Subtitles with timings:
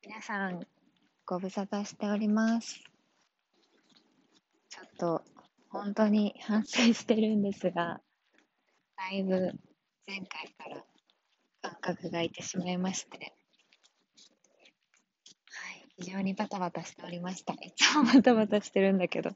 [0.00, 0.64] 皆さん、
[1.26, 2.80] ご無沙汰しております。
[4.68, 5.24] ちょっと、
[5.70, 8.00] 本当に反省してるんですが、
[8.96, 9.52] だいぶ
[10.06, 10.84] 前回から
[11.62, 13.24] 感覚がいてしまいまして、は
[15.72, 17.54] い、非常にバタバタしておりました。
[17.54, 19.34] いつもバタバタしてるんだけど。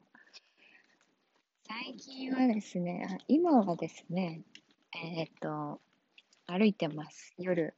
[1.67, 4.43] 最近はですね、今はですね、
[4.95, 5.81] えーっと、
[6.47, 7.35] 歩いてます。
[7.37, 7.75] 夜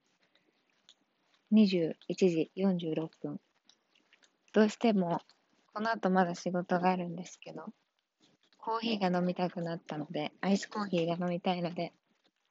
[1.54, 3.40] 21時46分。
[4.52, 5.20] どうしても、
[5.72, 7.66] この後まだ仕事があるんですけど、
[8.58, 11.92] コーヒーが飲みたくなったので、アイスコーヒーが飲みたいので、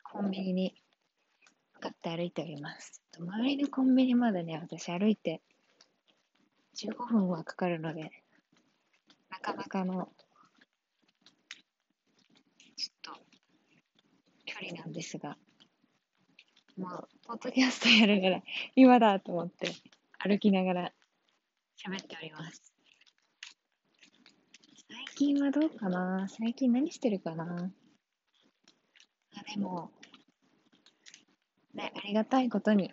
[0.03, 0.75] コンビニに
[1.75, 3.01] 向かって歩いております。
[3.19, 5.41] 周りのコンビニまでね、私歩いて
[6.75, 8.11] 15分はかかるので、
[9.29, 10.09] なかなかの、
[12.77, 13.21] ちょっと、
[14.45, 15.37] 距離なんですが、
[16.77, 18.41] もう、ポッドキャストやるから、
[18.75, 19.71] 今だと思って、
[20.17, 20.91] 歩きながら
[21.85, 22.73] 喋っております。
[24.89, 26.27] 最近はどうかな？
[26.29, 27.71] 最近何してるかな？
[29.35, 29.91] あ、でも、
[31.73, 32.91] ね、ありがたいことに、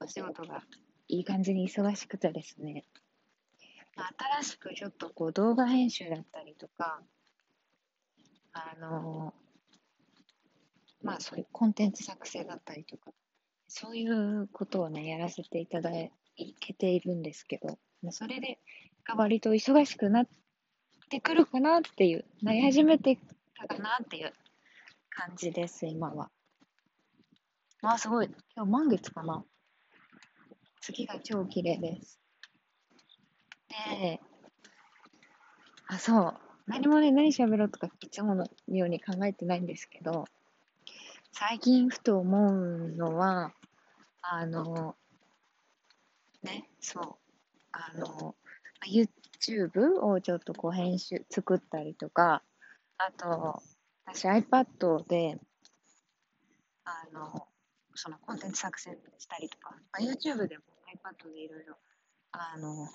[0.00, 0.62] お仕事が
[1.08, 2.84] いい感じに忙しくてですね、
[3.96, 7.00] まあ新しくちょっとこう動画編集だったりとか、
[8.52, 9.34] あの
[11.02, 13.12] まあそういうコンテンツ作成だったりとか、
[13.68, 15.90] そういうことをね、やらせていただ
[16.60, 18.58] けているんですけど、まあそれで、
[19.04, 20.28] が割と忙しくなっ
[21.08, 23.18] てくるかなっていう、なり始めて
[23.56, 24.32] たかなっていう
[25.10, 26.30] 感じです、今は。
[27.82, 28.30] あ、すごい。
[28.54, 29.44] 今日満月かな
[30.80, 32.20] 月が超綺麗です。
[33.68, 34.20] で、
[35.86, 36.40] あ、そう。
[36.66, 40.24] 何もね、何喋ろうとかいつものように考えてないんですけど、
[41.32, 43.52] 最近ふと思うのは、
[44.22, 44.96] あの、
[46.42, 47.16] ね、そう、
[47.72, 48.34] あの、
[48.86, 52.42] YouTube をちょっとこう編集、作ったりとか、
[52.98, 53.62] あと、
[54.06, 55.38] 私 iPad で、
[56.84, 57.46] あの、
[57.94, 61.76] そのコンテンツ作成したりとか、まあ、YouTube でも iPad でいろいろ、
[62.32, 62.88] あの、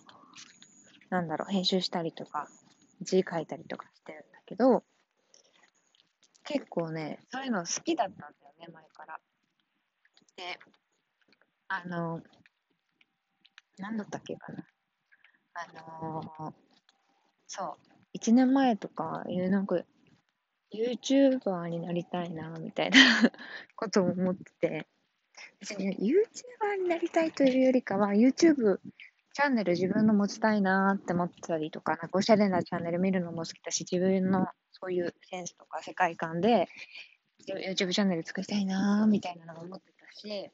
[1.10, 2.48] なんだろう、編集したりとか、
[3.02, 4.84] 字書いたりとかしてるんだけど、
[6.46, 9.20] 結構ね、そういうの好きだったんだよね、前から。
[10.36, 10.60] で、
[11.68, 12.22] あの、
[13.78, 14.66] なんだったっけかな。
[15.54, 16.54] あの
[17.48, 17.78] そ
[18.14, 19.82] う、1年前とかいう、なんか、
[20.74, 22.98] YouTuber になりたいな、みたいな
[23.76, 24.88] ことを思ってて、
[25.60, 28.80] 別に YouTuber になりたいというよりかは、YouTube
[29.36, 36.70] チャンネル自分の持ちたいなって思ってたりとか、なんかおしゃれなチャンネル見るのも好きだし、自分のそういうセンスとか世界観で
[37.46, 40.50] YouTube チャンネル作りたいなみたいなのも思ってたし、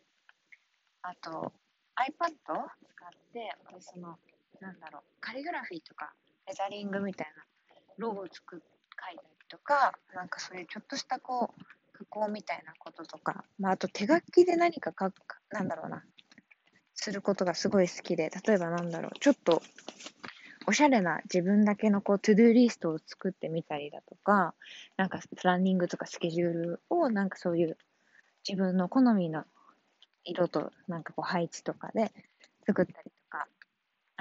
[1.04, 1.54] あと
[1.96, 4.18] iPad 使って、私その、
[4.60, 6.12] なんだろう、カリグラフィーとか
[6.48, 7.44] レタリングみたいな
[8.00, 8.60] ロゴを作っ
[9.02, 11.64] 書いたりとか、なんかそういうちょっとしたこう、
[11.94, 15.14] 加工みたいなこととか、まああと手書きで何か書く、
[15.52, 16.04] なんだろうな、
[16.94, 19.62] することがすごい好きで、例えばなんだろう、ちょっと、
[20.68, 24.54] おしゃれな自分だけのこう、 to-do list を作ってみたりだとか、
[24.98, 27.78] なんかプランニングとかスケジュールをなんかそういう
[28.48, 29.46] 自分の好みの
[30.24, 32.12] 色となんかこう配置とかで
[32.66, 33.48] 作ったりとか、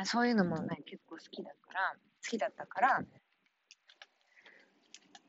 [0.07, 1.95] そういうのもね、結構好きだから、
[2.25, 3.05] 好きだったから、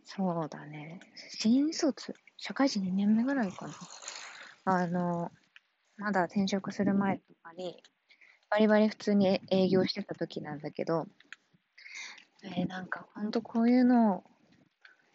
[0.05, 3.73] そうだね、新卒、社会人2年目ぐらいかな。
[4.65, 5.31] あの、
[6.01, 7.81] まだ転職する前とかに、
[8.49, 11.05] バリバリ普通に営業してた時なんだけど、
[12.43, 14.23] えーなんかほんとこういうのを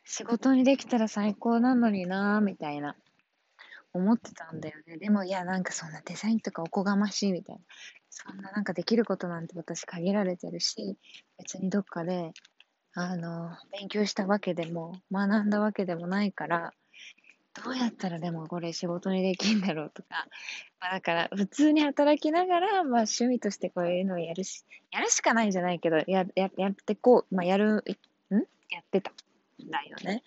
[0.05, 2.95] 仕事にできたら最高なのになぁ、みたいな、
[3.93, 4.97] 思ってたんだよね。
[4.99, 7.63] でもいや、なんかそんなデザインとかおこがましいみたいな。
[8.09, 10.97] そんななんかできることなんて私限られてるし、
[11.37, 12.31] 別にどっかで、
[12.95, 16.73] あの、勉強したわけでも、学んだわけでもないから、
[17.65, 20.27] どうやったらでもこれ仕事にできんだろうとか、
[20.81, 27.83] まあ、だから普通に働きながら、まあ趣味としてこういうのをやるし、やるしかないんじゃないけど、や、や、やってこう、まあやる、ん？
[28.71, 30.23] やってたんだよね。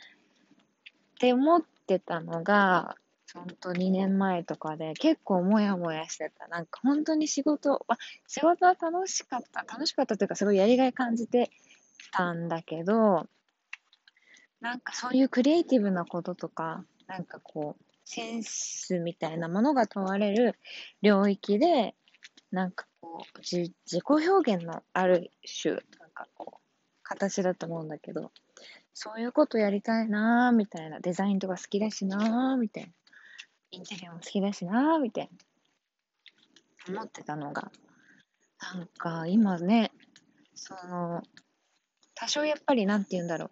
[1.15, 2.95] って思ってたのが、
[3.33, 6.47] ほんと2年前とかで結構モヤモヤしてた。
[6.47, 9.61] なんか本当に仕事、まあ、仕事は楽しかった。
[9.61, 11.51] 楽しかったというかすごいやりがい感じて
[12.11, 13.27] たんだけど、
[14.61, 20.55] なんかそういうクリエイティブなこととか、なんかこう、センスみたいなものが問われる
[21.01, 21.95] 領域で、
[22.51, 26.59] なんかこう、じ自己表現のある種、なんかこう、
[27.01, 28.31] 形だと思うんだけど、
[28.93, 32.89] そういうことやりたいなーみたいな、デザインとか好きだしなーみたいな、
[33.71, 35.29] インテリアも好きだしなーみたい
[36.87, 37.71] な、思ってたのが、
[38.61, 39.91] なんか今ね、
[40.53, 41.23] その、
[42.13, 43.51] 多少やっぱりなんて言うんだろう。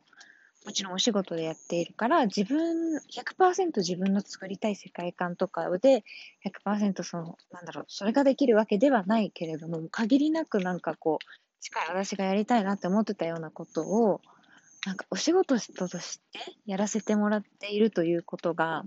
[0.67, 6.03] もちろんお仕事でやっているから、自分、100%自分の作りたい世界観とかで、
[6.43, 11.25] 100%その、なんだろう、それができるわけではないけれども、限りなくなんかこう、
[11.61, 14.19] 力、私がやりたいなって思ってたようなことを、
[14.85, 18.83] なんかお仕事としてやらせてもらっているということが、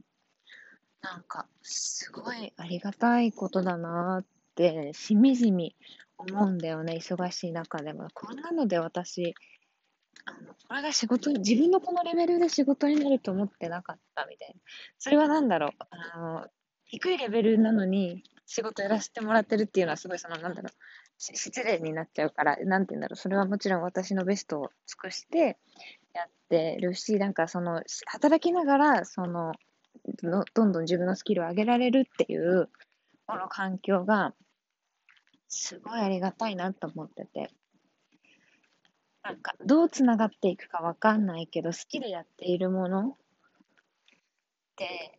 [1.01, 4.25] なんか、すごいありがたいことだなっ
[4.55, 5.75] て、しみじみ
[6.19, 8.09] 思うんだよね、忙しい中でも。
[8.13, 9.35] こんなので私、
[10.25, 14.55] あの、これが仕事自分のこのレベルで仕事になると思ってなかったみたいな。
[14.99, 15.71] それは何だろう。
[15.91, 16.47] あの、
[16.85, 20.73] 低いレベルなのに仕事やらせてもらってるっていうのはすごいその、なんだろう。
[21.19, 23.17] 失礼になっちゃうから、なんて言うんだろう。
[23.17, 25.59] それはもちろん私のベストを尽くして
[26.15, 29.53] やってるし、なんかその、働きながら、その、
[30.23, 32.71] のどんどん自分のスキルを上げられるっていう、
[33.27, 34.35] この環境が、
[35.49, 37.51] すごいありがたいなと思ってて。
[39.23, 43.17] なんか、どうつながっていくかわかんないけど、好きでやっているものっ
[44.77, 45.19] て、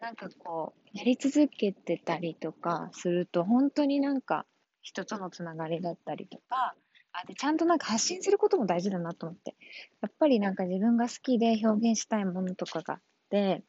[0.00, 4.46] なんかこう、やり続けてたりとかすると、本当になんか、
[4.82, 6.74] 人とのつながりだったりとか、
[7.12, 9.54] あでちゃんとなんか発信することも大事だなと思って。
[10.00, 13.00] やっぱりなんか自分が好きで表現したいものとかがあっ
[13.30, 13.62] て、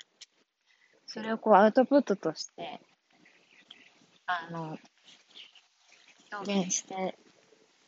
[1.07, 2.80] それをこうアウトプットとして、
[4.27, 4.77] あの、
[6.31, 7.18] 表現して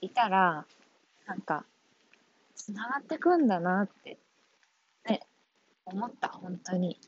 [0.02, 0.66] いたら、
[1.28, 1.66] なんか、
[2.62, 4.20] つながってくんだなって、
[5.10, 5.22] ね、
[5.86, 7.00] 思った、本当に。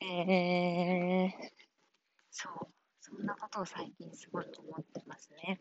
[0.00, 1.30] えー、
[2.30, 2.68] そう、
[3.00, 5.60] そんなことを最近すごい思ってますね。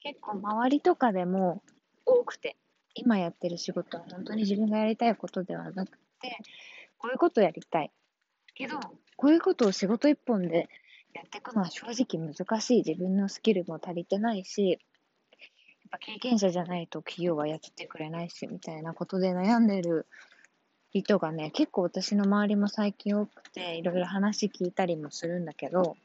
[0.00, 1.62] 結構周りとかでも
[2.04, 2.56] 多くて、
[2.94, 6.38] 今やってる仕事は本当に自分がやりたいことではなくて、
[6.98, 7.92] こういうことやりたい。
[8.54, 8.80] けど、
[9.16, 10.68] こういうことを仕事一本で
[11.14, 12.76] やっていくのは正直難しい。
[12.78, 14.80] 自分のスキルも足りてないし、
[15.92, 20.06] ぱ経験者じゃないと企業は雇ってくれないし、みたいなことで悩んでる
[20.92, 25.96] 人がね、結構私の周りも最近多くて、いろいろ話聞いたりもするんだけど、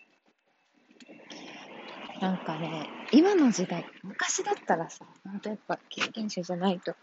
[2.20, 6.96] なんかね、今の時代、昔だったらさ、ほんとやっぱ経験者じゃないと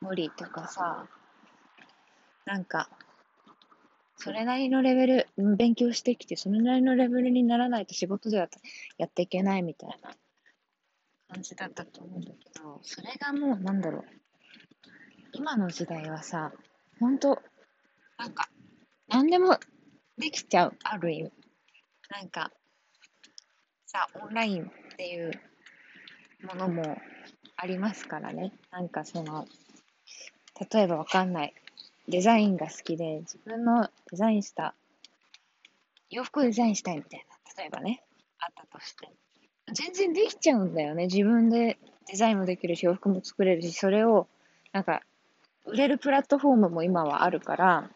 [0.00, 1.06] 無理とかさ、
[2.44, 2.88] なんか、
[4.16, 8.48] それなりのレベル、勉強してきて、それなりのレベルにならないと仕事では
[8.98, 10.10] やっていけないみたいな
[11.42, 14.04] じだったと思うんだけど、それがもうなんだろう。
[15.32, 16.52] 今の時代はさ、
[17.00, 17.42] ほんと、
[18.18, 18.48] なんか、
[19.08, 19.58] 何でも
[20.18, 21.32] できちゃう、ある意味。
[22.10, 22.52] なんか、
[23.86, 25.32] さ、オンラインっていう
[26.46, 26.98] ものも
[27.56, 28.52] ありますからね。
[28.70, 29.46] なんかその、
[30.72, 31.54] 例えばわかんない。
[32.08, 34.74] デザインが好きで、自分のデザインした
[36.10, 37.24] 洋服をデザインしたいみたい
[37.56, 38.04] な、例えばね、
[38.38, 39.08] あったとして。
[39.72, 41.06] 全然できちゃうんだよね。
[41.06, 41.78] 自分で
[42.08, 44.26] デザインもできるし、洋服も作れるし、それを、
[44.72, 45.02] なんか、
[45.66, 47.90] 売れるプラットフォームも今はあるから、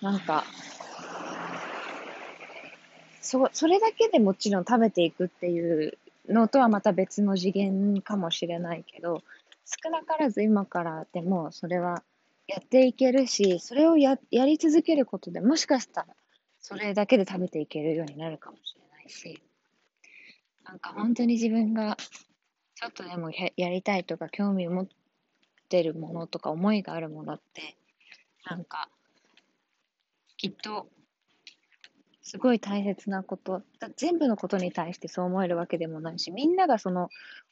[0.00, 0.44] なんか、
[3.20, 5.98] そ、それだけでもちろん食べていくっていう
[6.28, 9.22] のとはまた別の次元かもしれないけど、
[9.66, 12.02] 少なからず今からでもそれは
[12.46, 16.06] やっていけるし、それをややり続けることでもしかしたら
[16.60, 19.42] それだけで食べていけるようになるかもしれないし、
[20.68, 21.96] なんか本当に自分が
[22.74, 24.86] ちょっとでもややりたいとか興味を持っ
[25.68, 27.76] てるものとか思いがあるものって
[28.44, 28.88] なんか
[30.36, 30.86] きっと
[32.22, 33.62] すごい大切なこと
[33.96, 37.08] 全部のことに対してそう思えるわけでもないしみんながその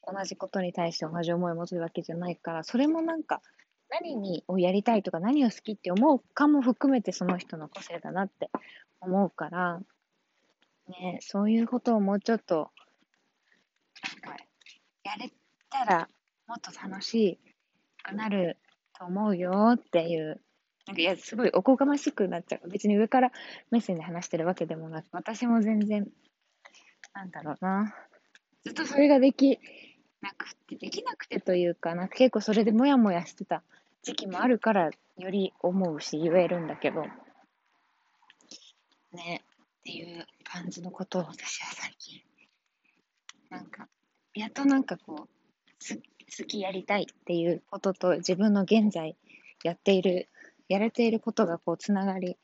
[0.06, 3.40] 同じことに対して同じ思いを持つわけじゃないからそれもなんか
[3.88, 8.50] 何にをやりたいとか何を好きって思うかも含めてその人の個性だなって
[9.00, 9.80] 思うから
[10.88, 12.70] ねそういうことをもうちょっと、
[15.06, 15.30] やれ
[15.70, 16.08] たら
[16.48, 17.38] もっと楽し
[18.02, 18.58] くなる
[18.98, 20.40] と思うよっていう、
[20.86, 22.68] なんかいや、すごいおこがましくなっちゃう。
[22.68, 23.30] 別に上から
[23.70, 26.08] 目線で話してるわけでもなく、私も全然、
[27.14, 27.94] なんだろうな。
[28.64, 29.60] ずっとそれができ
[30.20, 33.62] なくて、できなくてというか、なんか結構それでもやもやしてた
[34.02, 37.02] 時期もあるから、より思うし言えるんだけど、
[39.12, 42.20] ね、っていう感じのことを私は最近
[43.50, 43.88] なんか、
[44.36, 45.28] やっとなんかこう、
[46.38, 49.16] 好きやりたいっていうことと自分の現在
[49.64, 50.28] やっている、
[50.68, 52.36] やれていることがこうつながり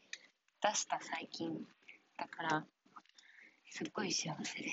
[0.62, 1.50] 出した最近
[2.16, 2.64] だから、
[3.68, 4.70] すっごい幸せで、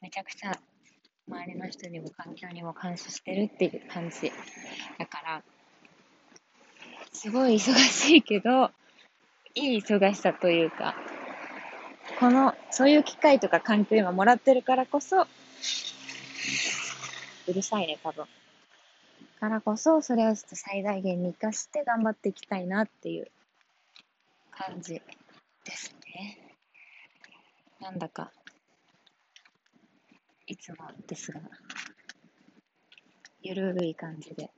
[0.00, 0.58] めちゃくちゃ
[1.28, 4.32] 周りの人にも環境にも感謝してるっていう感じ
[4.98, 5.42] だから、
[7.12, 8.70] すごい忙しいけど、
[9.54, 10.94] いい忙しさというか、
[12.18, 15.26] この、そういう機会とか環境今もらってるからこそ、
[17.52, 18.24] うるさいね、多分。
[19.38, 23.30] からこそ、それをちょっと最大限に活かして頑張っていきたいなっていう
[24.50, 25.02] 感じで
[25.72, 26.56] すね。
[27.78, 28.32] なんだか、
[30.46, 31.42] いつもですが、
[33.42, 34.50] ゆるい感じで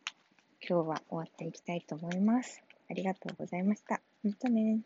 [0.60, 2.62] 今日は終わっていきたいと思います。
[2.88, 4.00] ありがとうございました。
[4.22, 4.82] またね